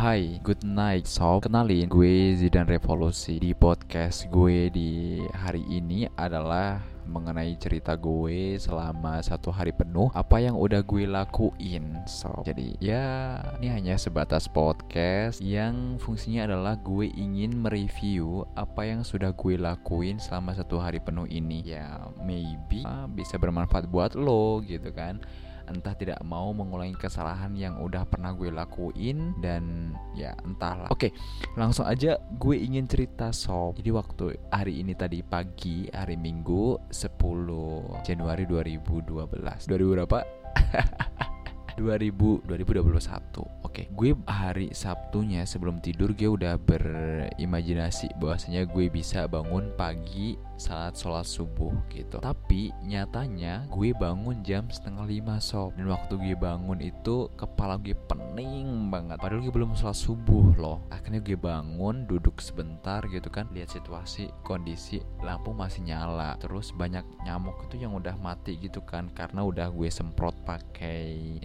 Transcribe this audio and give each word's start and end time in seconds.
Hai, 0.00 0.40
good 0.40 0.64
night 0.64 1.04
sob. 1.04 1.44
Kenalin, 1.44 1.84
gue 1.84 2.32
Zidan 2.32 2.64
Revolusi. 2.64 3.36
Di 3.36 3.52
podcast 3.52 4.32
gue 4.32 4.72
di 4.72 5.20
hari 5.28 5.60
ini 5.68 6.08
adalah 6.16 6.80
mengenai 7.04 7.52
cerita 7.60 8.00
gue 8.00 8.56
selama 8.56 9.20
satu 9.20 9.52
hari 9.52 9.76
penuh. 9.76 10.08
Apa 10.16 10.40
yang 10.40 10.56
udah 10.56 10.80
gue 10.88 11.04
lakuin 11.04 12.00
so 12.08 12.32
jadi 12.48 12.80
ya 12.80 13.04
ini 13.60 13.68
hanya 13.68 14.00
sebatas 14.00 14.48
podcast 14.48 15.44
yang 15.44 16.00
fungsinya 16.00 16.48
adalah 16.48 16.80
gue 16.80 17.12
ingin 17.12 17.60
mereview 17.60 18.48
apa 18.56 18.88
yang 18.88 19.04
sudah 19.04 19.36
gue 19.36 19.60
lakuin 19.60 20.16
selama 20.16 20.56
satu 20.56 20.80
hari 20.80 21.04
penuh 21.04 21.28
ini. 21.28 21.76
Ya 21.76 22.08
maybe 22.24 22.88
uh, 22.88 23.04
bisa 23.04 23.36
bermanfaat 23.36 23.84
buat 23.92 24.16
lo 24.16 24.64
gitu 24.64 24.96
kan 24.96 25.20
entah 25.70 25.94
tidak 25.94 26.18
mau 26.26 26.50
mengulangi 26.50 26.98
kesalahan 26.98 27.54
yang 27.54 27.78
udah 27.78 28.02
pernah 28.04 28.34
gue 28.34 28.50
lakuin 28.50 29.38
dan 29.38 29.94
ya 30.18 30.34
entahlah. 30.42 30.90
Oke, 30.90 31.14
langsung 31.54 31.86
aja 31.86 32.18
gue 32.36 32.56
ingin 32.58 32.90
cerita 32.90 33.30
sob. 33.30 33.78
Jadi 33.78 33.90
waktu 33.94 34.24
hari 34.50 34.82
ini 34.82 34.92
tadi 34.98 35.22
pagi, 35.22 35.86
hari 35.94 36.18
Minggu 36.18 36.90
10 36.90 38.02
Januari 38.02 38.44
2012. 38.44 39.70
2000 39.70 39.94
berapa? 39.94 40.18
2000 41.80 42.44
2021 42.44 43.64
Oke, 43.64 43.86
gue 43.94 44.12
hari 44.26 44.74
Sabtunya 44.74 45.46
sebelum 45.46 45.78
tidur 45.78 46.10
gue 46.12 46.26
udah 46.26 46.58
berimajinasi 46.58 48.12
bahwasanya 48.18 48.66
gue 48.66 48.90
bisa 48.90 49.30
bangun 49.30 49.70
pagi 49.78 50.34
saat 50.60 51.00
sholat 51.00 51.24
subuh 51.24 51.72
gitu. 51.88 52.20
Tapi 52.20 52.68
nyatanya 52.84 53.64
gue 53.72 53.96
bangun 53.96 54.44
jam 54.44 54.68
setengah 54.68 55.08
lima 55.08 55.40
sob. 55.40 55.72
Dan 55.80 55.88
waktu 55.88 56.20
gue 56.20 56.36
bangun 56.36 56.84
itu 56.84 57.32
kepala 57.40 57.80
gue 57.80 57.96
pening 58.04 58.92
banget. 58.92 59.16
Padahal 59.16 59.40
gue 59.40 59.54
belum 59.56 59.72
sholat 59.72 59.96
subuh 59.96 60.52
loh. 60.60 60.84
Akhirnya 60.92 61.24
gue 61.24 61.40
bangun 61.40 62.04
duduk 62.04 62.36
sebentar 62.44 63.00
gitu 63.08 63.32
kan. 63.32 63.48
Lihat 63.56 63.72
situasi 63.72 64.28
kondisi 64.44 65.00
lampu 65.24 65.56
masih 65.56 65.88
nyala. 65.88 66.36
Terus 66.36 66.76
banyak 66.76 67.02
nyamuk 67.24 67.56
itu 67.72 67.80
yang 67.80 67.96
udah 67.96 68.20
mati 68.20 68.60
gitu 68.60 68.84
kan. 68.84 69.08
Karena 69.16 69.40
udah 69.40 69.72
gue 69.72 69.88
semprot 69.88 70.36
pakai 70.44 71.40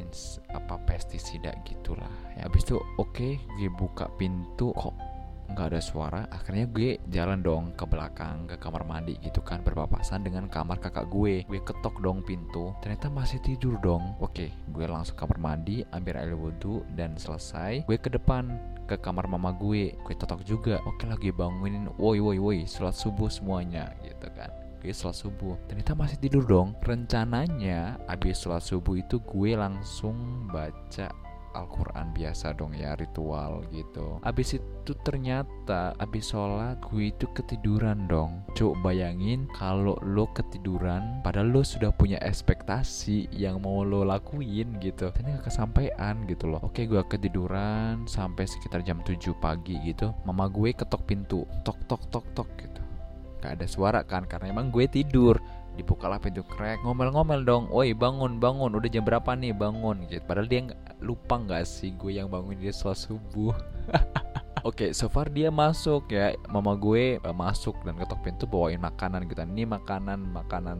apa 0.52 0.76
pestisida 0.84 1.56
gitulah. 1.64 2.12
Ya 2.36 2.52
abis 2.52 2.68
itu 2.68 2.76
oke 3.00 3.16
okay, 3.16 3.34
gue 3.56 3.72
buka 3.72 4.12
pintu 4.20 4.76
kok 4.76 5.15
nggak 5.52 5.68
ada 5.72 5.82
suara 5.82 6.22
akhirnya 6.34 6.66
gue 6.70 6.98
jalan 7.14 7.40
dong 7.46 7.72
ke 7.78 7.86
belakang 7.86 8.50
ke 8.50 8.58
kamar 8.58 8.84
mandi 8.84 9.18
gitu 9.22 9.40
kan 9.46 9.62
berpapasan 9.62 10.26
dengan 10.26 10.50
kamar 10.50 10.82
kakak 10.82 11.08
gue. 11.10 11.46
Gue 11.46 11.60
ketok 11.62 12.02
dong 12.02 12.26
pintu 12.26 12.74
ternyata 12.82 13.08
masih 13.12 13.38
tidur 13.46 13.78
dong. 13.82 14.18
Oke 14.20 14.52
gue 14.74 14.86
langsung 14.86 15.16
kamar 15.16 15.38
mandi 15.38 15.86
ambil 15.94 16.18
air 16.18 16.36
wudhu 16.36 16.82
dan 16.98 17.14
selesai. 17.16 17.86
Gue 17.86 17.98
ke 18.02 18.10
depan 18.10 18.58
ke 18.86 18.98
kamar 19.02 19.26
mama 19.30 19.54
gue. 19.54 19.94
Gue 20.06 20.16
ketok 20.18 20.46
juga 20.46 20.82
oke 20.86 21.06
lagi 21.06 21.30
bangunin. 21.30 21.90
Woi 21.98 22.22
woi 22.22 22.38
woi 22.42 22.60
sholat 22.66 22.94
subuh 22.98 23.30
semuanya 23.30 23.94
gitu 24.06 24.30
kan. 24.34 24.50
Gue 24.82 24.94
sholat 24.94 25.18
subuh. 25.18 25.58
Ternyata 25.66 25.98
masih 25.98 26.18
tidur 26.22 26.46
dong. 26.46 26.78
Rencananya 26.86 27.98
abis 28.06 28.46
sholat 28.46 28.62
subuh 28.62 29.02
itu 29.02 29.18
gue 29.22 29.58
langsung 29.58 30.46
baca 30.54 31.25
Al-Quran 31.56 32.12
biasa 32.12 32.52
dong 32.54 32.76
ya 32.76 33.00
ritual 33.00 33.64
gitu. 33.72 34.20
Abis 34.28 34.60
itu 34.60 34.92
ternyata 35.02 35.96
abis 35.98 36.36
sholat 36.36 36.78
gue 36.92 37.10
itu 37.16 37.26
ketiduran 37.32 38.06
dong. 38.12 38.44
Coba 38.54 38.92
bayangin 38.92 39.48
kalau 39.56 39.96
lo 40.04 40.28
ketiduran 40.36 41.24
Padahal 41.26 41.50
lo 41.50 41.62
sudah 41.66 41.90
punya 41.90 42.20
ekspektasi 42.22 43.32
yang 43.34 43.64
mau 43.64 43.82
lo 43.82 44.06
lakuin 44.06 44.78
gitu. 44.84 45.10
Ini 45.18 45.40
gak 45.40 45.50
kesampaian 45.50 46.22
gitu 46.30 46.52
loh. 46.52 46.62
Oke 46.62 46.86
gue 46.86 47.02
ketiduran 47.08 48.06
sampai 48.06 48.46
sekitar 48.46 48.86
jam 48.86 49.02
7 49.02 49.18
pagi 49.40 49.80
gitu. 49.88 50.14
Mama 50.28 50.52
gue 50.52 50.76
ketok 50.76 51.08
pintu 51.08 51.48
Tok 51.64 51.80
tok 51.90 52.04
tok 52.12 52.26
tok 52.38 52.50
gitu. 52.60 52.82
Gak 53.42 53.58
ada 53.62 53.66
suara 53.66 54.02
kan 54.06 54.26
karena 54.26 54.54
emang 54.54 54.70
gue 54.70 54.86
tidur 54.86 55.38
dibukalah 55.76 56.18
pintu 56.18 56.42
krek 56.48 56.82
ngomel-ngomel 56.82 57.44
dong. 57.44 57.64
Woi 57.70 57.92
bangun 57.92 58.40
bangun. 58.40 58.74
Udah 58.74 58.90
jam 58.90 59.04
berapa 59.04 59.36
nih? 59.36 59.52
Bangun 59.52 60.08
gitu. 60.08 60.24
Padahal 60.24 60.48
dia 60.48 60.62
lupa 61.04 61.40
nggak 61.40 61.64
sih 61.68 61.94
gue 61.96 62.18
yang 62.18 62.32
bangun 62.32 62.58
dia 62.58 62.72
sholat 62.72 63.00
subuh? 63.00 63.54
Oke, 64.66 64.90
okay, 64.90 64.98
so 64.98 65.06
far 65.06 65.30
dia 65.30 65.54
masuk 65.54 66.10
ya. 66.10 66.34
Mama 66.50 66.74
gue 66.74 67.22
uh, 67.22 67.36
masuk 67.36 67.78
dan 67.86 68.02
ketok 68.02 68.26
pintu 68.26 68.50
bawain 68.50 68.82
makanan 68.82 69.30
gitu. 69.30 69.46
Ini 69.46 69.70
makanan 69.70 70.34
makanan 70.34 70.80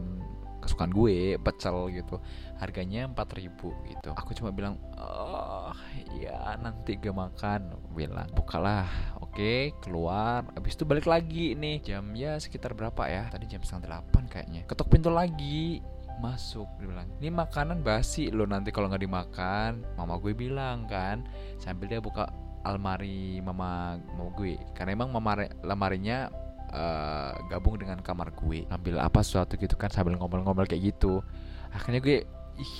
kesukaan 0.60 0.92
gue, 0.92 1.36
pecel 1.40 1.92
gitu. 1.92 2.20
Harganya 2.56 3.08
4000 3.10 3.72
gitu. 3.90 4.10
Aku 4.16 4.32
cuma 4.32 4.50
bilang, 4.52 4.80
"Oh, 4.96 5.72
ya 6.16 6.56
nanti 6.60 6.96
gue 6.96 7.12
makan." 7.12 7.74
Bilang, 7.92 8.28
"Bukalah." 8.32 8.88
Oke, 9.20 9.76
keluar. 9.84 10.48
Habis 10.56 10.80
itu 10.80 10.88
balik 10.88 11.04
lagi 11.04 11.52
nih. 11.52 11.84
Jam 11.84 12.16
ya 12.16 12.40
sekitar 12.40 12.72
berapa 12.72 13.04
ya? 13.04 13.28
Tadi 13.28 13.44
jam 13.48 13.60
setengah 13.60 13.84
delapan 13.92 14.24
kayaknya. 14.32 14.64
Ketok 14.64 14.88
pintu 14.88 15.12
lagi 15.12 15.84
masuk 16.16 16.64
dia 16.80 16.88
bilang 16.88 17.08
ini 17.20 17.28
makanan 17.28 17.84
basi 17.84 18.32
lo 18.32 18.48
nanti 18.48 18.72
kalau 18.72 18.88
nggak 18.88 19.04
dimakan 19.04 19.84
mama 20.00 20.16
gue 20.16 20.32
bilang 20.32 20.88
kan 20.88 21.20
sambil 21.60 21.92
dia 21.92 22.00
buka 22.00 22.32
almari 22.64 23.38
mama 23.44 24.00
mama 24.16 24.32
gue 24.34 24.56
karena 24.72 24.96
emang 24.96 25.12
mama 25.12 25.44
lemarinya 25.60 26.32
uh, 26.72 27.36
gabung 27.50 27.78
dengan 27.78 28.00
kamar 28.00 28.32
gue 28.34 28.66
ambil 28.70 28.98
apa 29.02 29.22
sesuatu 29.22 29.54
gitu 29.60 29.74
kan 29.78 29.92
sambil 29.92 30.18
ngomel-ngomel 30.18 30.66
kayak 30.66 30.94
gitu. 30.94 31.22
Akhirnya 31.70 32.00
gue 32.00 32.24
ih 32.56 32.76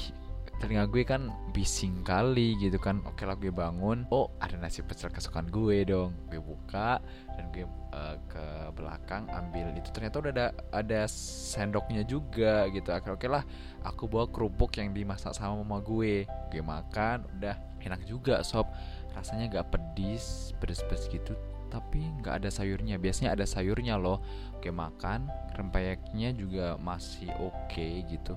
telinga 0.56 0.88
gue 0.88 1.04
kan 1.04 1.28
bising 1.52 2.00
kali 2.00 2.56
gitu 2.56 2.80
kan. 2.80 3.04
Oke 3.04 3.28
lah 3.28 3.36
gue 3.36 3.52
bangun. 3.52 4.08
Oh 4.08 4.32
ada 4.40 4.56
nasi 4.56 4.80
pecel 4.80 5.12
kesukaan 5.12 5.52
gue 5.52 5.84
dong. 5.84 6.16
Gue 6.32 6.40
buka 6.40 6.98
dan 7.36 7.44
gue 7.52 7.68
uh, 7.92 8.16
ke 8.26 8.44
belakang 8.72 9.28
ambil 9.28 9.68
itu. 9.76 9.92
Ternyata 9.92 10.16
udah 10.24 10.32
ada 10.32 10.46
ada 10.72 11.00
sendoknya 11.12 12.08
juga 12.08 12.66
gitu. 12.72 12.88
Oke 12.88 13.10
oke 13.12 13.26
lah 13.28 13.44
aku 13.84 14.08
bawa 14.08 14.26
kerupuk 14.32 14.72
yang 14.80 14.96
dimasak 14.96 15.36
sama 15.36 15.60
mama 15.60 15.84
gue. 15.84 16.24
Gue 16.48 16.62
makan 16.64 17.28
udah. 17.36 17.56
Enak 17.86 18.02
juga 18.02 18.42
sob. 18.42 18.66
Rasanya 19.14 19.48
gak 19.48 19.72
pedis 19.72 20.52
pedes-pedes 20.60 21.08
gitu 21.08 21.32
tapi 21.68 22.02
nggak 22.22 22.42
ada 22.44 22.50
sayurnya. 22.50 22.96
Biasanya 22.96 23.36
ada 23.36 23.44
sayurnya 23.44 23.98
loh. 24.00 24.22
Oke 24.56 24.72
makan. 24.72 25.28
Rempeyeknya 25.54 26.32
juga 26.32 26.80
masih 26.80 27.30
oke 27.36 27.54
okay, 27.68 28.04
gitu. 28.08 28.34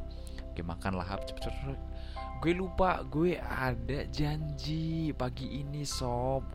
Oke 0.52 0.62
makan 0.66 1.00
lahap 1.00 1.24
cepet-cepet 1.28 1.80
gue 2.40 2.54
lupa. 2.56 3.04
Gue 3.04 3.36
ada 3.36 4.08
janji 4.08 5.12
pagi 5.12 5.60
ini 5.60 5.84
sob 5.84 6.48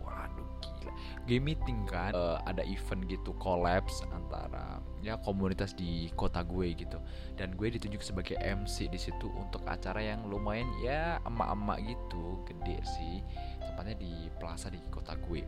gila 0.85 0.93
gue 1.25 1.39
meeting 1.41 1.89
kan 1.89 2.13
uh, 2.13 2.37
ada 2.45 2.61
event 2.69 3.09
gitu 3.09 3.33
collapse 3.41 4.05
antara 4.13 4.85
ya 5.01 5.17
komunitas 5.21 5.73
di 5.77 6.09
kota 6.17 6.45
gue 6.45 6.73
gitu. 6.77 7.01
Dan 7.37 7.57
gue 7.57 7.73
ditunjuk 7.73 8.01
sebagai 8.01 8.37
MC 8.41 8.89
di 8.89 9.01
situ 9.01 9.29
untuk 9.37 9.65
acara 9.65 10.01
yang 10.01 10.29
lumayan 10.29 10.69
ya 10.81 11.21
emak-emak 11.25 11.81
gitu 11.85 12.41
gede 12.49 12.81
sih. 12.85 13.21
Tepatnya 13.61 13.97
di 14.01 14.13
plaza 14.37 14.69
di 14.69 14.81
kota 14.93 15.17
gue. 15.17 15.45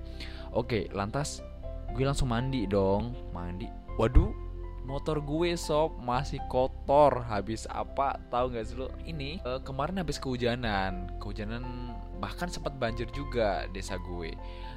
Oke 0.52 0.88
lantas 0.92 1.44
gue 1.92 2.04
langsung 2.04 2.32
mandi 2.32 2.64
dong. 2.68 3.12
Mandi. 3.32 3.68
Waduh 3.96 4.46
motor 4.86 5.18
gue 5.18 5.58
sob 5.58 5.98
masih 5.98 6.38
kotor. 6.46 7.26
Habis 7.26 7.66
apa? 7.66 8.16
Tahu 8.30 8.54
nggak 8.54 8.64
sih 8.64 8.76
lo? 8.78 8.88
Ini 9.02 9.42
uh, 9.42 9.60
kemarin 9.60 9.98
habis 10.00 10.16
kehujanan. 10.22 11.10
Kehujanan 11.18 11.92
bahkan 12.18 12.48
sempat 12.48 12.76
banjir 12.80 13.08
juga 13.12 13.68
desa 13.70 14.00
gue. 14.00 14.32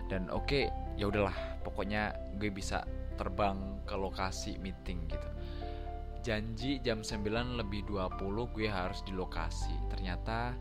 Dan 0.10 0.28
oke 0.34 0.46
okay, 0.46 0.64
ya 0.98 1.08
udahlah 1.08 1.36
pokoknya 1.64 2.16
gue 2.42 2.50
bisa 2.50 2.84
terbang 3.16 3.80
ke 3.84 3.96
lokasi 3.96 4.58
meeting 4.60 5.06
gitu. 5.12 5.30
Janji 6.20 6.84
jam 6.84 7.00
9 7.04 7.60
lebih 7.60 7.88
20 7.88 8.56
gue 8.56 8.68
harus 8.68 9.00
di 9.08 9.16
lokasi. 9.16 9.72
Ternyata 9.88 10.56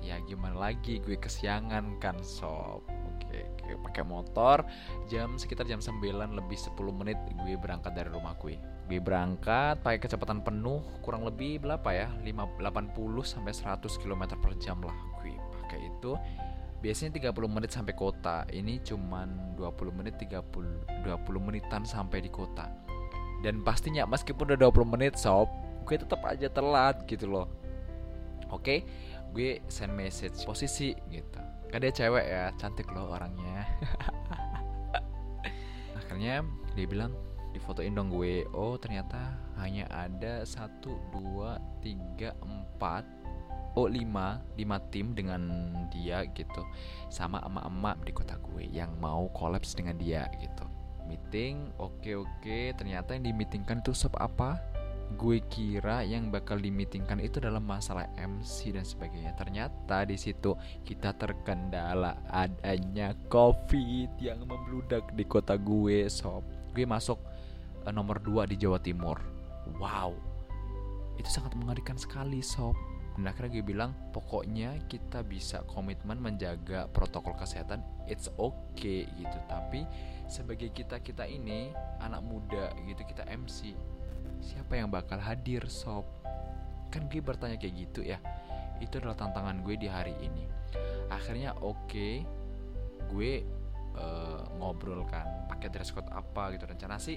ya 0.00 0.20
gimana 0.24 0.70
lagi 0.70 1.00
gue 1.00 1.16
kesiangan 1.20 2.00
kan 2.00 2.20
sob. 2.20 2.84
Oke, 3.16 3.42
pakai 3.90 4.06
motor 4.06 4.62
jam 5.10 5.34
sekitar 5.36 5.66
jam 5.66 5.82
9 5.82 6.00
lebih 6.36 6.56
10 6.56 6.78
menit 6.94 7.18
gue 7.44 7.54
berangkat 7.58 7.92
dari 7.92 8.08
rumah 8.08 8.38
gue. 8.38 8.56
Gue 8.86 9.02
berangkat 9.02 9.82
pakai 9.82 9.98
kecepatan 9.98 10.46
penuh 10.46 10.80
kurang 11.02 11.26
lebih 11.26 11.58
berapa 11.58 11.90
ya 11.90 12.08
5, 12.22 12.62
80 12.62 12.96
sampai 13.26 13.52
100 13.52 13.82
km 13.98 14.22
per 14.38 14.54
jam 14.62 14.78
lah 14.78 15.15
pakai 15.76 15.92
itu 15.92 16.12
biasanya 16.80 17.20
30 17.20 17.52
menit 17.52 17.70
sampai 17.72 17.92
kota. 17.92 18.48
Ini 18.48 18.80
cuman 18.80 19.60
20 19.60 19.92
menit 19.92 20.16
30 20.16 21.04
20 21.04 21.44
menitan 21.44 21.84
sampai 21.84 22.24
di 22.24 22.32
kota. 22.32 22.72
Dan 23.44 23.60
pastinya 23.60 24.08
meskipun 24.08 24.56
udah 24.56 24.72
20 24.72 24.94
menit 24.96 25.20
sob 25.20 25.52
gue 25.84 26.00
tetap 26.00 26.24
aja 26.24 26.48
telat 26.48 27.04
gitu 27.04 27.28
loh. 27.28 27.46
Oke 28.48 28.88
gue 29.36 29.60
send 29.68 29.92
message 29.92 30.40
posisi 30.48 30.96
gitu. 31.12 31.40
Kan 31.68 31.84
dia 31.84 31.92
cewek 31.92 32.24
ya 32.24 32.48
cantik 32.56 32.88
loh 32.88 33.12
orangnya. 33.12 33.66
Akhirnya 36.00 36.40
dia 36.72 36.86
bilang 36.88 37.12
difotoin 37.52 37.92
dong 37.92 38.08
gue. 38.08 38.48
Oh 38.56 38.80
ternyata 38.80 39.36
hanya 39.60 39.84
ada 39.92 40.40
satu 40.48 40.96
dua 41.12 41.60
tiga 41.84 42.32
empat 42.40 43.04
oh 43.76 43.88
5 43.88 44.56
5 44.56 44.92
tim 44.92 45.12
dengan 45.12 45.42
dia 45.92 46.24
gitu 46.32 46.64
sama 47.12 47.44
emak-emak 47.44 47.96
di 48.02 48.12
kota 48.16 48.34
gue 48.40 48.64
yang 48.66 48.90
mau 48.98 49.28
kolaps 49.36 49.76
dengan 49.76 50.00
dia 50.00 50.26
gitu 50.40 50.64
meeting 51.06 51.70
oke 51.78 52.02
okay, 52.02 52.14
oke 52.18 52.28
okay. 52.42 52.64
ternyata 52.74 53.14
yang 53.14 53.30
dimitingkan 53.30 53.84
itu 53.84 53.94
sub 53.94 54.16
apa 54.18 54.58
gue 55.14 55.38
kira 55.46 56.02
yang 56.02 56.34
bakal 56.34 56.58
dimitingkan 56.58 57.22
itu 57.22 57.38
dalam 57.38 57.62
masalah 57.62 58.10
MC 58.18 58.74
dan 58.74 58.82
sebagainya. 58.82 59.38
Ternyata 59.38 60.02
di 60.02 60.18
situ 60.18 60.58
kita 60.82 61.14
terkendala 61.14 62.18
adanya 62.26 63.14
COVID 63.30 64.18
yang 64.18 64.42
membludak 64.42 65.14
di 65.14 65.22
kota 65.22 65.54
gue, 65.54 66.10
sob. 66.10 66.42
Gue 66.74 66.82
masuk 66.82 67.22
uh, 67.86 67.92
nomor 67.94 68.18
2 68.18 68.50
di 68.50 68.58
Jawa 68.58 68.82
Timur. 68.82 69.22
Wow, 69.78 70.14
itu 71.18 71.30
sangat 71.30 71.54
mengerikan 71.54 71.94
sekali, 71.94 72.42
sob. 72.42 72.74
Dan 73.16 73.32
akhirnya 73.32 73.58
gue 73.58 73.64
bilang, 73.64 73.96
pokoknya 74.12 74.76
kita 74.92 75.24
bisa 75.24 75.64
komitmen 75.64 76.20
menjaga 76.20 76.84
protokol 76.92 77.32
kesehatan, 77.32 77.80
it's 78.04 78.28
okay 78.36 79.08
gitu. 79.16 79.38
Tapi 79.48 79.88
sebagai 80.28 80.68
kita 80.68 81.00
kita 81.00 81.24
ini 81.24 81.72
anak 82.04 82.20
muda 82.20 82.76
gitu, 82.84 83.00
kita 83.08 83.24
MC, 83.32 83.72
siapa 84.44 84.76
yang 84.76 84.92
bakal 84.92 85.16
hadir 85.16 85.64
sob? 85.72 86.04
Kan 86.92 87.08
gue 87.08 87.24
bertanya 87.24 87.56
kayak 87.56 87.88
gitu 87.88 88.04
ya. 88.04 88.20
Itu 88.84 89.00
adalah 89.00 89.16
tantangan 89.16 89.64
gue 89.64 89.80
di 89.80 89.88
hari 89.88 90.12
ini. 90.20 90.44
Akhirnya 91.08 91.56
oke 91.56 91.88
okay, 91.88 92.14
gue 93.08 93.40
uh, 93.96 94.44
ngobrol 94.60 95.08
kan 95.08 95.48
pakai 95.48 95.72
dress 95.72 95.88
code 95.88 96.12
apa 96.12 96.52
gitu 96.52 96.68
rencana 96.68 97.00
sih. 97.00 97.16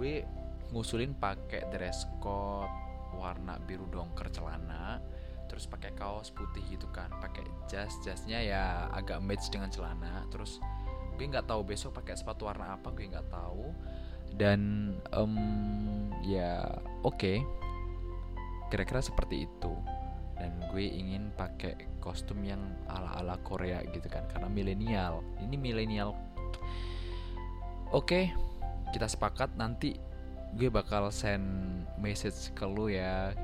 Gue 0.00 0.24
ngusulin 0.72 1.12
pakai 1.20 1.68
dress 1.68 2.08
code 2.16 2.88
warna 3.18 3.58
biru 3.58 3.88
dongker 3.90 4.30
celana 4.30 5.00
terus 5.48 5.64
pakai 5.66 5.96
kaos 5.96 6.30
putih 6.30 6.62
gitu 6.68 6.86
kan 6.92 7.08
pakai 7.18 7.42
jas 7.66 7.96
jasnya 8.04 8.38
ya 8.38 8.92
agak 8.92 9.18
match 9.24 9.48
dengan 9.48 9.72
celana 9.72 10.28
terus 10.28 10.60
gue 11.18 11.26
nggak 11.26 11.50
tahu 11.50 11.66
besok 11.66 11.98
pakai 11.98 12.14
sepatu 12.14 12.46
warna 12.46 12.78
apa 12.78 12.94
gue 12.94 13.10
nggak 13.10 13.28
tahu 13.32 13.74
dan 14.38 14.92
um, 15.16 15.34
ya 16.22 16.62
oke 17.02 17.16
okay. 17.16 17.36
kira-kira 18.70 19.02
seperti 19.02 19.48
itu 19.50 19.72
dan 20.38 20.54
gue 20.70 20.84
ingin 20.86 21.34
pakai 21.34 21.98
kostum 21.98 22.38
yang 22.46 22.62
ala-ala 22.86 23.34
Korea 23.42 23.82
gitu 23.90 24.06
kan 24.06 24.30
karena 24.30 24.46
milenial 24.46 25.26
ini 25.42 25.58
milenial 25.58 26.14
oke 27.90 28.06
okay, 28.06 28.30
kita 28.94 29.10
sepakat 29.10 29.58
nanti 29.58 29.98
gue 30.54 30.70
bakal 30.70 31.10
send 31.10 31.44
message 31.98 32.54
ke 32.54 32.64
lu 32.64 32.88
ya 32.88 33.34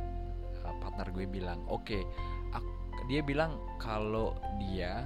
partner 0.84 1.08
gue 1.16 1.24
bilang 1.24 1.64
oke 1.72 1.88
okay, 1.88 2.02
dia 3.08 3.20
bilang 3.20 3.60
kalau 3.76 4.36
dia 4.56 5.04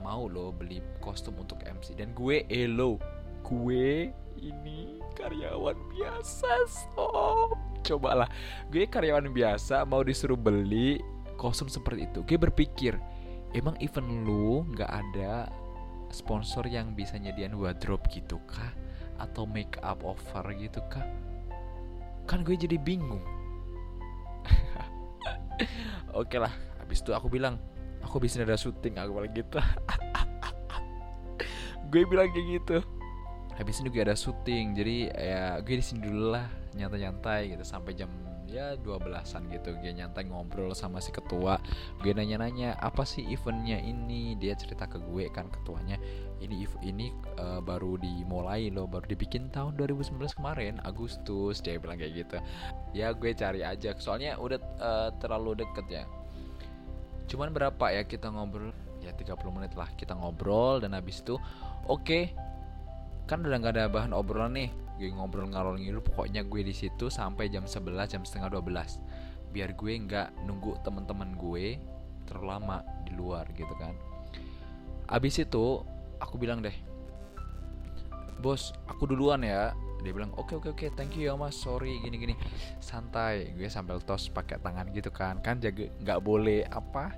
mau 0.00 0.26
lo 0.26 0.50
beli 0.50 0.82
kostum 0.98 1.38
untuk 1.38 1.60
MC 1.62 1.94
dan 1.94 2.10
gue 2.16 2.48
elo 2.48 2.98
gue 3.44 4.10
ini 4.40 4.98
karyawan 5.14 5.76
biasa 5.92 6.50
sob. 6.66 7.54
Cobalah 7.84 8.26
gue 8.72 8.88
karyawan 8.88 9.28
biasa 9.30 9.84
mau 9.84 10.00
disuruh 10.02 10.38
beli 10.38 10.98
kostum 11.36 11.68
seperti 11.68 12.08
itu. 12.08 12.20
Gue 12.24 12.38
berpikir 12.40 12.96
emang 13.52 13.76
event 13.78 14.08
lu 14.24 14.64
nggak 14.72 14.90
ada 14.90 15.52
sponsor 16.10 16.64
yang 16.66 16.96
bisa 16.96 17.20
nyediain 17.20 17.54
wardrobe 17.54 18.08
gitu 18.08 18.40
kah? 18.48 18.72
Atau 19.20 19.46
make 19.46 19.78
up 19.84 20.02
offer 20.02 20.42
gitu 20.56 20.80
kah? 20.88 21.04
Kan 22.26 22.42
gue 22.42 22.56
jadi 22.56 22.80
bingung 22.80 23.22
oke 26.20 26.36
lah 26.36 26.52
habis 26.82 27.00
itu 27.00 27.14
aku 27.14 27.32
bilang 27.32 27.56
aku 28.02 28.18
bisa 28.18 28.42
ada 28.42 28.58
syuting 28.58 28.98
aku 28.98 29.14
bilang 29.16 29.32
gitu. 29.32 29.58
Gue 31.92 32.08
bilang 32.08 32.32
kayak 32.32 32.46
gitu. 32.56 32.80
Habis 33.52 33.84
ini 33.84 33.92
gue 33.92 34.00
ada 34.00 34.16
syuting 34.16 34.72
jadi 34.72 34.96
ya 35.12 35.60
gue 35.60 35.76
di 35.76 35.84
sini 35.84 36.08
dulu 36.08 36.32
lah 36.32 36.48
nyantai-nyantai 36.72 37.52
gitu 37.52 37.68
sampai 37.68 37.92
jam 37.92 38.08
ya 38.48 38.74
dua 38.78 38.98
belasan 38.98 39.46
gitu. 39.50 39.74
Gue 39.78 39.92
nyantai 39.94 40.26
ngobrol 40.28 40.72
sama 40.72 40.98
si 40.98 41.10
ketua. 41.14 41.58
Gue 42.00 42.12
nanya-nanya 42.14 42.78
apa 42.78 43.02
sih 43.06 43.22
eventnya 43.28 43.78
ini? 43.78 44.34
Dia 44.38 44.56
cerita 44.58 44.88
ke 44.88 44.98
gue 45.00 45.28
kan 45.30 45.48
ketuanya 45.52 45.98
ini 46.42 46.66
ini 46.82 47.14
uh, 47.38 47.62
baru 47.62 47.98
dimulai 47.98 48.72
loh 48.74 48.90
baru 48.90 49.06
dibikin 49.06 49.50
tahun 49.54 49.78
2019 49.78 50.18
kemarin 50.38 50.78
Agustus. 50.82 51.62
Dia 51.62 51.78
bilang 51.78 51.98
kayak 51.98 52.12
gitu. 52.26 52.36
Ya 52.96 53.14
gue 53.14 53.30
cari 53.34 53.62
aja. 53.62 53.94
Soalnya 53.98 54.38
udah 54.38 54.58
uh, 54.78 55.10
terlalu 55.22 55.62
deket 55.62 55.86
ya. 55.88 56.04
Cuman 57.30 57.54
berapa 57.54 57.84
ya 57.94 58.02
kita 58.04 58.28
ngobrol? 58.28 58.74
Ya 59.02 59.10
30 59.10 59.34
menit 59.50 59.74
lah 59.74 59.90
kita 59.98 60.14
ngobrol 60.14 60.78
dan 60.78 60.94
habis 60.94 61.26
itu 61.26 61.34
oke 61.90 62.06
okay, 62.06 62.30
kan 63.26 63.42
udah 63.42 63.58
nggak 63.58 63.74
ada 63.78 63.90
bahan 63.90 64.12
obrolan 64.14 64.54
nih 64.54 64.70
gue 65.02 65.10
ngobrol 65.10 65.50
ngalor 65.50 65.74
ngidul 65.82 65.98
pokoknya 65.98 66.46
gue 66.46 66.62
di 66.62 66.70
situ 66.70 67.10
sampai 67.10 67.50
jam 67.50 67.66
11 67.66 68.06
jam 68.06 68.22
setengah 68.22 68.54
12 68.62 69.50
biar 69.50 69.74
gue 69.74 69.92
nggak 70.06 70.46
nunggu 70.46 70.78
teman-teman 70.86 71.34
gue 71.34 71.82
terlalu 72.22 72.46
lama 72.54 72.78
di 73.02 73.12
luar 73.18 73.50
gitu 73.50 73.74
kan. 73.74 73.98
Abis 75.10 75.42
itu 75.42 75.82
aku 76.22 76.38
bilang 76.38 76.62
deh 76.62 76.74
bos 78.38 78.70
aku 78.86 79.10
duluan 79.10 79.42
ya. 79.42 79.74
Dia 80.02 80.10
bilang 80.10 80.34
oke 80.34 80.50
okay, 80.50 80.54
oke 80.58 80.70
okay, 80.70 80.70
oke 80.70 80.86
okay, 80.86 80.90
thank 80.94 81.14
you 81.18 81.30
ya 81.30 81.34
mas. 81.34 81.58
Sorry 81.58 81.98
gini 81.98 82.16
gini. 82.16 82.34
Santai 82.78 83.54
gue 83.58 83.66
sambil 83.66 83.98
tos 83.98 84.30
pakai 84.30 84.62
tangan 84.62 84.86
gitu 84.94 85.10
kan. 85.10 85.42
Kan 85.42 85.58
jaga 85.58 85.90
nggak 85.98 86.20
boleh 86.22 86.62
apa 86.70 87.10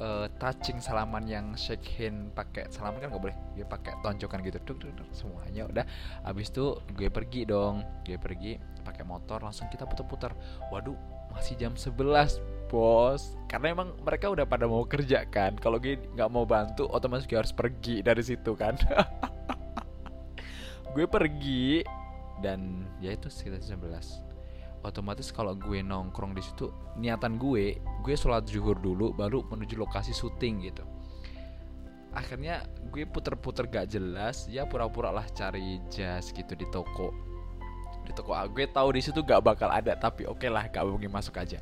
uh, 0.00 0.26
touching 0.40 0.78
salaman 0.82 1.24
yang 1.24 1.52
shake 1.56 1.84
hand 1.96 2.32
pakai 2.32 2.68
salaman 2.72 3.00
kan 3.00 3.08
nggak 3.12 3.22
boleh. 3.22 3.36
Gue 3.56 3.66
pakai 3.66 3.96
tonjokan 4.00 4.40
gitu. 4.44 4.58
Duk, 4.64 4.76
duk, 4.82 4.92
duk, 4.96 5.08
semuanya 5.12 5.68
udah. 5.68 5.84
Habis 6.24 6.52
itu 6.52 6.76
gue 6.96 7.08
pergi 7.08 7.48
dong. 7.48 7.84
Gue 8.04 8.18
pergi 8.20 8.58
pakai 8.84 9.04
motor 9.06 9.42
langsung 9.42 9.68
kita 9.72 9.88
putar-putar. 9.88 10.32
Waduh 10.70 10.96
masih 11.32 11.56
jam 11.60 11.76
11 11.76 12.40
bos. 12.72 13.36
Karena 13.46 13.76
emang 13.76 13.94
mereka 14.02 14.32
udah 14.32 14.48
pada 14.48 14.64
mau 14.64 14.84
kerja 14.88 15.24
kan. 15.28 15.56
Kalau 15.60 15.76
gue 15.76 16.00
nggak 16.16 16.30
mau 16.32 16.48
bantu 16.48 16.88
otomatis 16.88 17.28
gue 17.28 17.38
harus 17.38 17.52
pergi 17.52 18.00
dari 18.00 18.22
situ 18.24 18.56
kan. 18.56 18.76
Gue 20.96 21.04
pergi 21.04 21.84
dan 22.40 22.88
ya 23.04 23.12
itu 23.12 23.28
sekitar 23.28 23.60
11 23.60 24.25
otomatis 24.86 25.34
kalau 25.34 25.58
gue 25.58 25.82
nongkrong 25.82 26.32
di 26.32 26.42
situ 26.42 26.70
niatan 26.94 27.36
gue 27.36 27.82
gue 28.06 28.14
sholat 28.14 28.46
zuhur 28.46 28.78
dulu 28.78 29.10
baru 29.10 29.42
menuju 29.50 29.74
lokasi 29.74 30.14
syuting 30.14 30.70
gitu. 30.70 30.86
Akhirnya 32.14 32.64
gue 32.88 33.04
puter-puter 33.04 33.68
gak 33.68 33.92
jelas 33.92 34.46
ya 34.48 34.64
pura-pura 34.64 35.12
lah 35.12 35.26
cari 35.34 35.82
jas 35.90 36.30
gitu 36.30 36.54
di 36.54 36.64
toko. 36.70 37.12
Di 38.06 38.14
toko 38.14 38.32
ah, 38.32 38.46
gue 38.46 38.64
tahu 38.70 38.94
di 38.94 39.02
situ 39.02 39.20
gak 39.26 39.42
bakal 39.42 39.68
ada 39.68 39.92
tapi 39.98 40.24
oke 40.24 40.40
okay 40.40 40.48
lah 40.48 40.64
gak 40.70 40.86
mungkin 40.86 41.10
masuk 41.10 41.36
aja. 41.36 41.58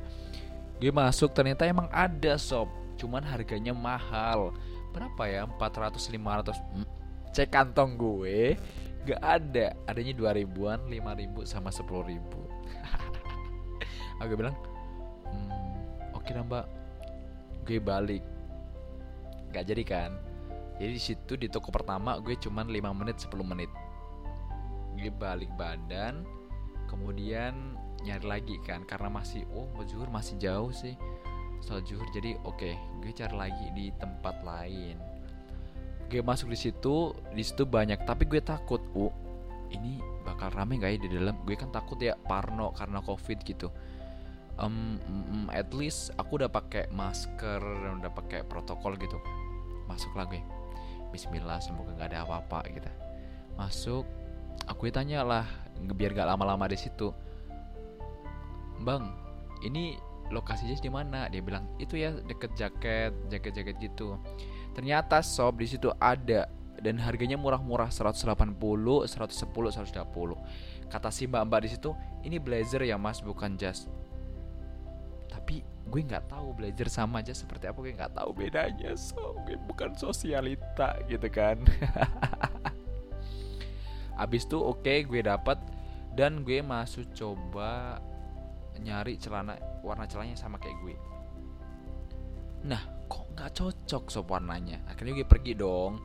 Gue 0.79 0.93
masuk 0.93 1.33
ternyata 1.33 1.65
emang 1.65 1.89
ada 1.89 2.37
sob. 2.37 2.69
Cuman 2.95 3.25
harganya 3.25 3.75
mahal. 3.75 4.55
Berapa 4.95 5.27
ya? 5.27 5.43
400 5.59 5.99
500 5.99 6.55
hmm, 6.55 6.87
cek 7.35 7.49
kantong 7.51 7.99
gue 7.99 8.55
gak 9.03 9.19
ada. 9.19 9.75
Adanya 9.89 10.13
2 10.15 10.39
ribuan 10.39 10.79
5 10.87 11.19
ribu 11.19 11.43
sama 11.43 11.67
10 11.67 11.83
ribu 12.05 12.44
aku 14.19 14.33
bilang 14.39 14.55
hmm, 15.27 16.15
oke 16.15 16.23
okay 16.23 16.41
mbak. 16.41 16.65
Gue 17.65 17.81
balik. 17.81 18.21
Gak 19.49 19.65
jadi 19.65 19.81
kan? 19.81 20.11
Jadi 20.77 20.91
di 20.91 21.01
situ 21.01 21.33
di 21.33 21.49
toko 21.49 21.73
pertama 21.73 22.21
gue 22.21 22.37
cuman 22.37 22.69
5 22.69 22.93
menit 22.93 23.17
10 23.25 23.41
menit. 23.41 23.71
Gue 24.93 25.09
balik 25.09 25.49
badan 25.57 26.21
kemudian 26.85 27.73
nyari 28.05 28.25
lagi 28.25 28.55
kan? 28.61 28.85
Karena 28.85 29.09
masih 29.09 29.49
oh 29.57 29.65
zuhur 29.89 30.13
masih 30.13 30.37
jauh 30.37 30.69
sih. 30.69 30.93
Soal 31.65 31.81
zuhur 31.81 32.05
jadi 32.13 32.37
oke 32.45 32.61
okay, 32.61 32.77
gue 33.01 33.11
cari 33.17 33.33
lagi 33.33 33.67
di 33.73 33.89
tempat 33.97 34.45
lain. 34.45 35.01
Gue 36.05 36.21
masuk 36.21 36.53
di 36.53 36.59
situ 36.59 37.17
di 37.33 37.41
situ 37.41 37.65
banyak. 37.65 38.05
Tapi 38.05 38.29
gue 38.29 38.45
takut 38.45 38.83
oh 38.93 39.09
ini 39.73 39.97
bakal 40.21 40.53
rame 40.53 40.77
gak 40.77 40.91
ya 40.93 40.99
di 41.01 41.09
dalam? 41.17 41.33
Gue 41.41 41.57
kan 41.57 41.73
takut 41.73 41.97
ya 41.97 42.13
parno 42.13 42.69
karena 42.77 43.01
covid 43.01 43.41
gitu 43.41 43.73
um, 44.59 44.99
um, 45.07 45.47
at 45.51 45.71
least 45.75 46.11
aku 46.19 46.41
udah 46.43 46.51
pakai 46.51 46.87
masker 46.91 47.59
dan 47.59 48.03
udah 48.03 48.11
pakai 48.11 48.43
protokol 48.47 48.95
gitu. 48.99 49.19
Masuk 49.85 50.17
lagi 50.17 50.41
Bismillah 51.15 51.63
semoga 51.63 51.95
nggak 51.95 52.11
ada 52.11 52.27
apa-apa 52.27 52.59
gitu. 52.75 52.91
Masuk 53.55 54.03
aku 54.67 54.91
tanya 54.91 55.23
lah 55.23 55.47
biar 55.79 56.11
gak 56.11 56.27
lama-lama 56.27 56.67
di 56.67 56.75
situ. 56.75 57.15
Bang 58.83 59.15
ini 59.63 59.95
lokasinya 60.27 60.75
di 60.75 60.91
mana? 60.91 61.31
Dia 61.31 61.39
bilang 61.39 61.71
itu 61.79 61.95
ya 61.95 62.11
deket 62.11 62.51
jaket 62.59 63.15
jaket-jaket 63.31 63.79
gitu. 63.79 64.19
Ternyata 64.75 65.23
sob 65.23 65.63
di 65.63 65.71
situ 65.71 65.87
ada 66.03 66.51
dan 66.83 66.99
harganya 66.99 67.39
murah-murah 67.39 67.87
180 67.87 68.27
110 68.27 69.07
120 69.07 70.91
kata 70.91 71.09
si 71.09 71.23
mbak-mbak 71.25 71.63
di 71.63 71.69
situ 71.71 71.95
ini 72.27 72.35
blazer 72.35 72.83
ya 72.83 72.99
mas 72.99 73.23
bukan 73.23 73.55
jas 73.55 73.87
tapi 75.45 75.61
gue 75.61 76.01
nggak 76.01 76.25
tahu 76.25 76.57
belajar 76.57 76.89
sama 76.89 77.21
aja 77.21 77.29
seperti 77.29 77.69
apa 77.69 77.77
gue 77.77 77.93
nggak 77.93 78.17
tahu 78.17 78.33
bedanya. 78.33 78.97
So 78.97 79.37
gue 79.45 79.61
bukan 79.69 79.93
sosialita 79.93 81.05
gitu 81.05 81.29
kan. 81.29 81.61
Abis 84.25 84.49
itu 84.49 84.57
oke 84.57 84.81
okay, 84.81 85.05
gue 85.05 85.21
dapat 85.21 85.61
dan 86.17 86.41
gue 86.41 86.65
masuk 86.65 87.13
coba 87.13 88.01
nyari 88.81 89.21
celana 89.21 89.61
warna 89.85 90.09
celananya 90.09 90.33
sama 90.33 90.57
kayak 90.57 90.81
gue. 90.81 90.97
Nah 92.65 93.05
kok 93.05 93.29
nggak 93.37 93.53
cocok 93.53 94.09
sob 94.09 94.25
warnanya? 94.33 94.81
Akhirnya 94.89 95.21
gue 95.21 95.29
pergi 95.29 95.53
dong. 95.53 96.01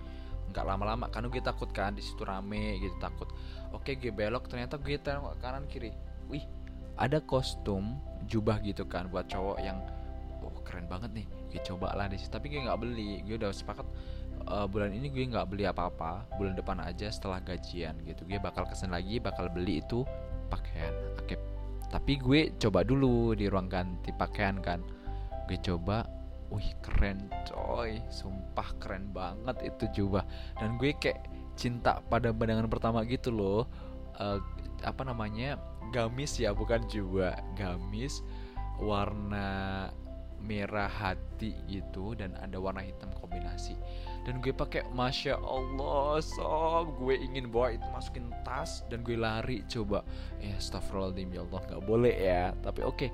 Nggak 0.53 0.69
lama-lama 0.69 1.09
karena 1.09 1.33
gue 1.33 1.41
takut 1.41 1.73
kan 1.73 1.97
di 1.97 2.05
situ 2.05 2.29
rame 2.29 2.77
gitu 2.77 2.93
takut. 3.01 3.33
Oke 3.73 3.97
gue 3.97 4.13
belok 4.13 4.53
ternyata 4.53 4.77
gue 4.77 5.01
tengok 5.01 5.41
kanan 5.41 5.65
kiri. 5.65 5.97
Wih 6.29 6.45
ada 7.01 7.19
kostum 7.25 7.97
jubah 8.29 8.61
gitu 8.61 8.85
kan 8.85 9.09
buat 9.09 9.27
cowok 9.27 9.59
yang 9.65 9.81
oh 10.45 10.55
keren 10.63 10.87
banget 10.87 11.11
nih 11.17 11.27
gue 11.51 11.61
coba 11.67 11.97
lah 11.99 12.07
situ 12.15 12.31
tapi 12.31 12.53
gue 12.53 12.63
nggak 12.63 12.79
beli. 12.79 13.25
Gue 13.27 13.41
udah 13.41 13.51
sepakat 13.51 13.89
uh, 14.47 14.71
bulan 14.71 14.95
ini 14.95 15.11
gue 15.11 15.27
nggak 15.27 15.49
beli 15.51 15.67
apa-apa. 15.67 16.29
Bulan 16.39 16.55
depan 16.55 16.79
aja 16.79 17.11
setelah 17.11 17.43
gajian 17.43 17.99
gitu. 18.07 18.23
Gue 18.29 18.39
bakal 18.39 18.69
kesen 18.71 18.95
lagi 18.95 19.19
bakal 19.19 19.51
beli 19.51 19.83
itu 19.83 20.07
pakaian 20.47 20.95
oke 21.19 21.35
tapi 21.91 22.23
gue 22.23 22.55
coba 22.59 22.87
dulu 22.87 23.35
di 23.35 23.51
ruang 23.51 23.67
ganti 23.67 24.15
pakaian 24.15 24.63
kan. 24.63 24.79
Gue 25.51 25.59
coba 25.59 26.07
wih 26.55 26.71
keren 26.79 27.27
coy. 27.51 27.99
Sumpah 28.07 28.71
keren 28.79 29.11
banget 29.11 29.75
itu 29.75 29.85
jubah. 29.99 30.23
Dan 30.55 30.79
gue 30.79 30.95
kayak 30.95 31.27
cinta 31.59 31.99
pada 32.07 32.31
pandangan 32.31 32.71
pertama 32.71 33.03
gitu 33.03 33.35
loh. 33.35 33.67
Uh, 34.15 34.39
apa 34.87 35.03
namanya 35.05 35.59
gamis 35.91 36.39
ya 36.39 36.55
bukan 36.55 36.87
juga 36.87 37.39
gamis 37.59 38.23
warna 38.81 39.89
merah 40.41 40.89
hati 40.89 41.53
gitu 41.69 42.17
dan 42.17 42.33
ada 42.41 42.57
warna 42.57 42.81
hitam 42.81 43.13
kombinasi. 43.21 43.77
Dan 44.25 44.41
gue 44.41 44.53
pakai 44.53 44.85
masya 44.97 45.37
allah 45.37 46.21
sob 46.21 46.97
gue 46.97 47.17
ingin 47.17 47.53
bawa 47.53 47.77
itu 47.77 47.85
masukin 47.93 48.33
tas 48.45 48.81
dan 48.89 49.05
gue 49.05 49.21
lari 49.21 49.61
coba. 49.69 50.01
Ya 50.41 50.57
astagfirullahaladzim 50.57 51.31
ya 51.37 51.45
allah 51.45 51.61
nggak 51.69 51.83
boleh 51.85 52.17
ya. 52.17 52.57
Tapi 52.65 52.81
oke 52.81 52.97
okay, 52.97 53.11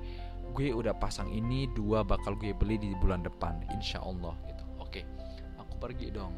gue 0.55 0.71
udah 0.71 0.95
pasang 0.95 1.27
ini 1.27 1.67
dua 1.75 2.03
bakal 2.07 2.35
gue 2.39 2.55
beli 2.55 2.79
di 2.79 2.95
bulan 3.03 3.23
depan 3.27 3.59
insya 3.75 3.99
allah 3.99 4.35
gitu. 4.47 4.63
Oke 4.79 5.03
okay, 5.03 5.05
aku 5.59 5.75
pergi 5.83 6.07
dong. 6.15 6.31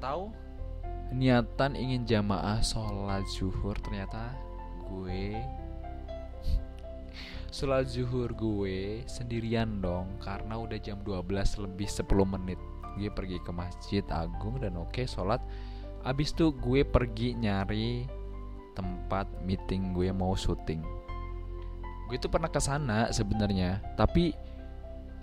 Tahu 0.00 0.41
niatan 1.12 1.76
ingin 1.76 2.08
jamaah 2.08 2.64
sholat 2.64 3.22
zuhur 3.28 3.76
ternyata 3.84 4.32
gue 4.88 5.36
Sholat 7.56 7.84
zuhur 7.92 8.32
gue 8.32 9.04
sendirian 9.04 9.84
dong 9.84 10.16
Karena 10.24 10.56
udah 10.56 10.80
jam 10.80 11.04
12 11.04 11.68
lebih 11.68 11.84
10 11.84 12.08
menit. 12.24 12.60
Gue 12.96 13.12
pergi 13.12 13.36
ke 13.44 13.52
masjid 13.52 14.04
agung 14.08 14.56
dan 14.56 14.80
oke 14.80 14.88
okay, 14.92 15.04
sholat. 15.04 15.40
Abis 16.00 16.32
itu 16.32 16.50
gue 16.56 16.80
pergi 16.82 17.36
nyari 17.36 18.08
tempat 18.72 19.28
meeting 19.44 19.92
gue 19.92 20.08
mau 20.16 20.32
syuting. 20.32 20.80
Gue 22.08 22.16
tuh 22.16 22.28
pernah 22.28 22.52
ke 22.52 22.60
sana 22.60 23.08
sebenarnya 23.08 23.80
Tapi 23.96 24.36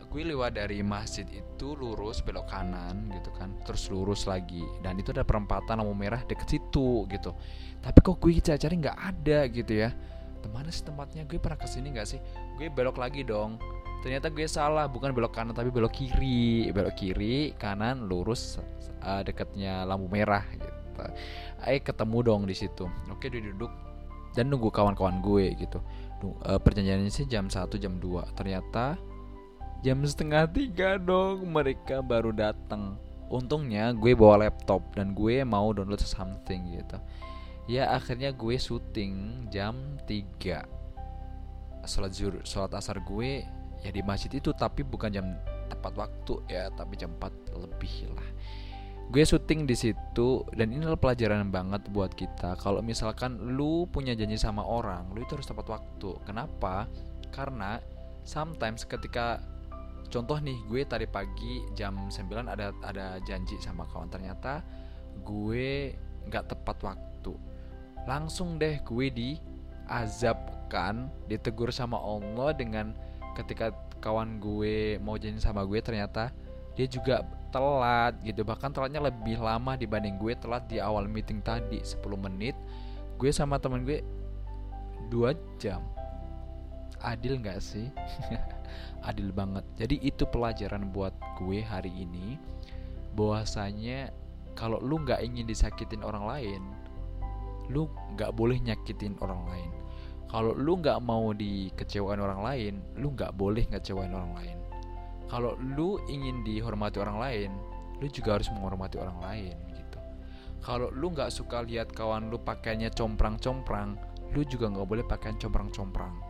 gue 0.10 0.26
lewat 0.26 0.58
dari 0.58 0.82
masjid 0.82 1.26
itu 1.30 1.78
lurus 1.78 2.26
belok 2.26 2.50
kanan 2.50 3.14
gitu 3.14 3.30
kan 3.38 3.54
terus 3.62 3.94
lurus 3.94 4.26
lagi. 4.26 4.66
Dan 4.82 4.98
itu 4.98 5.14
ada 5.14 5.22
perempatan 5.22 5.80
lampu 5.80 5.94
merah 5.94 6.26
deket 6.26 6.50
situ 6.50 7.06
gitu. 7.08 7.38
Tapi 7.80 7.98
kok 8.02 8.18
gue 8.18 8.42
cari-cari 8.42 8.76
nggak 8.82 8.98
ada 8.98 9.40
gitu 9.48 9.74
ya. 9.86 9.94
Mana 10.50 10.74
sih 10.74 10.82
tempatnya? 10.82 11.30
Gue 11.30 11.38
pernah 11.38 11.62
ke 11.62 11.70
sini 11.70 11.94
nggak 11.94 12.08
sih? 12.10 12.20
Gue 12.58 12.74
belok 12.74 12.98
lagi 12.98 13.22
dong. 13.22 13.62
Ternyata 14.02 14.34
gue 14.34 14.48
salah 14.50 14.90
bukan 14.90 15.14
belok 15.14 15.38
kanan 15.38 15.54
tapi 15.54 15.70
belok 15.70 15.94
kiri. 15.94 16.74
Belok 16.74 16.98
kiri 16.98 17.54
kanan 17.62 18.10
lurus 18.10 18.58
uh, 19.06 19.22
dekatnya 19.22 19.86
lampu 19.86 20.10
merah 20.10 20.42
gitu. 20.50 20.70
Eh 21.70 21.80
ketemu 21.86 22.18
dong 22.26 22.42
di 22.50 22.58
situ. 22.58 22.90
Oke 23.14 23.30
dia 23.30 23.46
duduk 23.46 23.70
dan 24.34 24.50
nunggu 24.50 24.74
kawan-kawan 24.74 25.22
gue 25.22 25.54
gitu. 25.54 25.80
Uh, 26.20 26.60
perjanjiannya 26.60 27.14
sih 27.14 27.30
jam 27.30 27.48
1 27.48 27.70
jam 27.80 27.96
2 27.96 28.36
ternyata 28.36 29.00
jam 29.80 30.04
setengah 30.04 30.44
tiga 30.52 31.00
dong 31.00 31.56
mereka 31.56 32.04
baru 32.04 32.36
datang 32.36 33.00
untungnya 33.32 33.96
gue 33.96 34.12
bawa 34.12 34.44
laptop 34.44 34.84
dan 34.98 35.16
gue 35.16 35.46
mau 35.48 35.72
download 35.72 36.02
something 36.04 36.76
gitu. 36.76 36.98
Ya 37.70 37.94
akhirnya 37.94 38.34
gue 38.34 38.58
syuting 38.58 39.48
jam 39.54 39.78
3 40.10 41.88
sholat 41.88 42.12
zuhur 42.12 42.42
sholat 42.44 42.76
asar 42.76 43.00
gue 43.00 43.46
ya 43.80 43.90
di 43.94 44.04
masjid 44.04 44.28
itu 44.36 44.52
tapi 44.52 44.84
bukan 44.84 45.14
jam 45.16 45.26
tepat 45.72 45.96
waktu 45.96 46.34
ya 46.52 46.68
tapi 46.76 47.00
jam 47.00 47.16
4 47.16 47.32
lebih 47.56 48.12
lah. 48.12 48.30
Gue 49.10 49.24
syuting 49.24 49.64
di 49.64 49.80
situ 49.80 50.44
dan 50.54 50.76
ini 50.76 50.84
adalah 50.84 51.00
pelajaran 51.00 51.48
banget 51.54 51.88
buat 51.94 52.12
kita. 52.18 52.60
Kalau 52.60 52.84
misalkan 52.84 53.56
lu 53.56 53.88
punya 53.88 54.12
janji 54.12 54.36
sama 54.36 54.66
orang 54.66 55.08
lu 55.16 55.24
itu 55.24 55.40
harus 55.40 55.48
tepat 55.48 55.72
waktu. 55.72 56.20
Kenapa? 56.28 56.90
Karena 57.32 57.80
sometimes 58.26 58.84
ketika 58.84 59.40
contoh 60.08 60.40
nih 60.40 60.56
gue 60.72 60.82
tadi 60.88 61.06
pagi 61.06 61.68
jam 61.76 62.08
9 62.08 62.48
ada 62.48 62.72
ada 62.86 63.20
janji 63.28 63.60
sama 63.60 63.84
kawan. 63.92 64.08
Ternyata 64.08 64.64
gue 65.22 65.94
nggak 66.32 66.56
tepat 66.56 66.78
waktu. 66.86 67.34
Langsung 68.08 68.56
deh 68.56 68.80
gue 68.88 69.08
diazabkan 69.12 71.12
ditegur 71.28 71.76
sama 71.76 72.00
Allah 72.00 72.56
dengan 72.56 72.96
ketika 73.36 73.76
kawan 74.00 74.40
gue 74.40 74.96
mau 75.04 75.20
janji 75.20 75.44
sama 75.44 75.68
gue 75.68 75.84
ternyata 75.84 76.32
dia 76.74 76.88
juga 76.88 77.28
telat 77.52 78.16
gitu. 78.24 78.48
Bahkan 78.48 78.72
telatnya 78.72 79.04
lebih 79.04 79.42
lama 79.42 79.76
dibanding 79.76 80.16
gue 80.16 80.34
telat 80.40 80.64
di 80.72 80.80
awal 80.80 81.12
meeting 81.12 81.44
tadi 81.44 81.84
10 81.84 82.00
menit. 82.16 82.56
Gue 83.20 83.36
sama 83.36 83.60
temen 83.60 83.84
gue 83.84 84.00
dua 85.10 85.34
jam 85.58 85.82
adil 87.04 87.40
nggak 87.40 87.60
sih? 87.64 87.88
Adil 89.10 89.32
banget. 89.32 89.64
Jadi 89.80 89.96
itu 90.04 90.28
pelajaran 90.28 90.92
buat 90.92 91.16
gue 91.40 91.64
hari 91.64 91.92
ini. 91.94 92.36
Bahwasanya 93.16 94.12
kalau 94.60 94.78
lu 94.84 95.00
nggak 95.02 95.24
ingin 95.24 95.48
disakitin 95.48 96.04
orang 96.04 96.28
lain 96.28 96.64
lu 97.70 97.86
nggak 98.18 98.34
boleh 98.34 98.58
nyakitin 98.60 99.16
orang 99.22 99.46
lain. 99.46 99.72
Kalau 100.30 100.54
lu 100.54 100.78
nggak 100.78 101.00
mau 101.02 101.34
dikecewain 101.34 102.22
orang 102.22 102.42
lain 102.42 102.74
lu 102.98 103.14
nggak 103.14 103.34
boleh 103.38 103.66
ngecewain 103.70 104.12
orang 104.12 104.34
lain. 104.36 104.58
Kalau 105.30 105.54
lu 105.62 106.02
ingin 106.10 106.42
dihormati 106.42 106.98
orang 106.98 107.18
lain 107.22 107.52
lu 108.02 108.08
juga 108.10 108.40
harus 108.40 108.50
menghormati 108.50 108.98
orang 108.98 109.22
lain 109.22 109.56
gitu. 109.78 110.00
Kalau 110.66 110.90
lu 110.90 111.14
nggak 111.14 111.30
suka 111.30 111.62
lihat 111.62 111.94
kawan 111.94 112.34
lu 112.34 112.42
pakainya 112.42 112.90
comprang-comprang 112.90 113.96
lu 114.34 114.46
juga 114.46 114.70
nggak 114.70 114.88
boleh 114.90 115.06
pakaian 115.06 115.38
comprang-comprang 115.38 116.29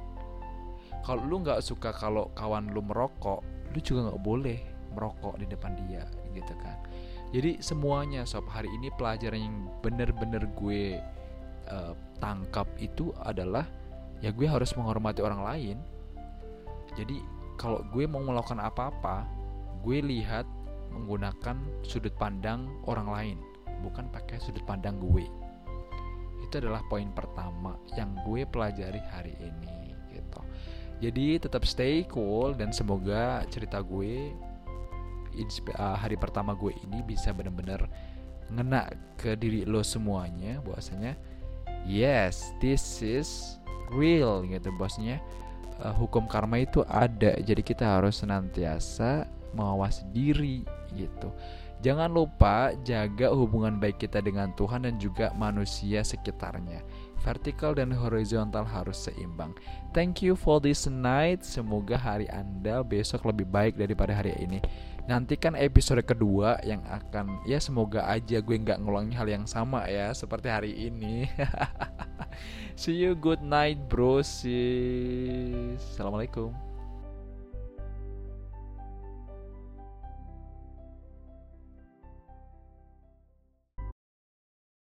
kalau 1.03 1.21
lu 1.25 1.35
nggak 1.41 1.63
suka 1.63 1.95
kalau 1.95 2.31
kawan 2.35 2.71
lu 2.71 2.83
merokok 2.83 3.41
lu 3.73 3.79
juga 3.79 4.09
nggak 4.09 4.21
boleh 4.21 4.59
merokok 4.93 5.37
di 5.37 5.45
depan 5.45 5.77
dia 5.85 6.03
gitu 6.33 6.53
kan. 6.61 6.77
Jadi 7.29 7.61
semuanya 7.61 8.25
sob 8.25 8.49
hari 8.49 8.69
ini 8.73 8.89
pelajaran 8.97 9.37
yang 9.37 9.57
bener-bener 9.85 10.49
gue 10.57 10.97
uh, 11.69 11.93
tangkap 12.17 12.65
itu 12.81 13.13
adalah 13.21 13.69
ya 14.19 14.33
gue 14.33 14.49
harus 14.49 14.73
menghormati 14.73 15.21
orang 15.21 15.45
lain. 15.45 15.77
Jadi 16.97 17.21
kalau 17.61 17.85
gue 17.93 18.09
mau 18.09 18.25
melakukan 18.25 18.57
apa-apa 18.57 19.29
gue 19.85 20.01
lihat 20.01 20.49
menggunakan 20.89 21.85
sudut 21.85 22.11
pandang 22.17 22.65
orang 22.89 23.07
lain 23.07 23.37
bukan 23.85 24.09
pakai 24.09 24.41
sudut 24.41 24.65
pandang 24.65 24.97
gue. 24.97 25.29
Itu 26.41 26.57
adalah 26.57 26.81
poin 26.89 27.13
pertama 27.13 27.77
yang 27.93 28.17
gue 28.25 28.41
pelajari 28.49 29.01
hari 29.13 29.37
ini 29.37 29.93
jadi 30.99 31.39
tetap 31.39 31.63
stay 31.63 32.03
cool 32.11 32.51
dan 32.55 32.75
semoga 32.75 33.47
cerita 33.47 33.79
gue 33.79 34.35
uh, 35.79 35.95
hari 35.95 36.19
pertama 36.19 36.51
gue 36.51 36.75
ini 36.83 36.99
bisa 37.03 37.31
benar-benar 37.31 37.87
ngena 38.49 38.91
ke 39.15 39.37
diri 39.39 39.63
lo 39.63 39.79
semuanya 39.85 40.59
bahwasanya 40.65 41.15
yes 41.87 42.51
this 42.59 42.99
is 42.99 43.59
real 43.93 44.45
gitu. 44.45 44.69
Bosnya 44.75 45.21
uh, 45.81 45.93
hukum 45.93 46.29
karma 46.29 46.61
itu 46.61 46.85
ada. 46.85 47.37
Jadi 47.41 47.61
kita 47.61 47.99
harus 47.99 48.21
senantiasa 48.21 49.25
mengawasi 49.53 50.05
diri 50.13 50.61
gitu. 50.93 51.33
Jangan 51.79 52.11
lupa 52.11 52.75
jaga 52.83 53.31
hubungan 53.31 53.79
baik 53.79 54.03
kita 54.03 54.19
dengan 54.19 54.51
Tuhan 54.59 54.83
dan 54.83 54.99
juga 54.99 55.31
manusia 55.39 56.03
sekitarnya 56.03 56.83
vertikal 57.21 57.75
dan 57.75 57.91
horizontal 57.91 58.65
harus 58.65 58.97
seimbang. 59.07 59.53
Thank 59.91 60.23
you 60.23 60.35
for 60.35 60.59
this 60.63 60.87
night. 60.87 61.45
Semoga 61.45 61.97
hari 61.99 62.27
anda 62.31 62.83
besok 62.85 63.25
lebih 63.27 63.45
baik 63.49 63.75
daripada 63.75 64.15
hari 64.15 64.33
ini. 64.39 64.61
Nantikan 65.09 65.57
episode 65.57 66.05
kedua 66.05 66.61
yang 66.61 66.85
akan 66.85 67.41
ya 67.49 67.57
semoga 67.57 68.05
aja 68.05 68.37
gue 68.39 68.57
nggak 68.61 68.77
ngulangi 68.85 69.17
hal 69.17 69.25
yang 69.25 69.49
sama 69.49 69.89
ya 69.89 70.13
seperti 70.13 70.53
hari 70.53 70.69
ini. 70.89 71.25
See 72.79 72.95
you 72.95 73.17
good 73.17 73.41
night 73.41 73.81
bro. 73.89 74.21
Assalamualaikum 74.21 76.68